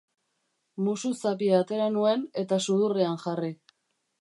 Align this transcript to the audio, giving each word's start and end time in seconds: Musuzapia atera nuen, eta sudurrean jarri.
Musuzapia 0.87 1.59
atera 1.65 1.91
nuen, 1.99 2.27
eta 2.45 2.61
sudurrean 2.69 3.25
jarri. 3.27 3.53